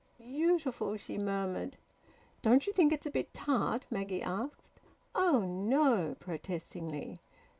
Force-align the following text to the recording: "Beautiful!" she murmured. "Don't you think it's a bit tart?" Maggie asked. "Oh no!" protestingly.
"Beautiful!" 0.17 0.97
she 0.97 1.19
murmured. 1.19 1.77
"Don't 2.41 2.65
you 2.65 2.73
think 2.73 2.91
it's 2.91 3.05
a 3.05 3.11
bit 3.11 3.35
tart?" 3.35 3.85
Maggie 3.91 4.23
asked. 4.23 4.79
"Oh 5.13 5.41
no!" 5.45 6.15
protestingly. 6.19 7.19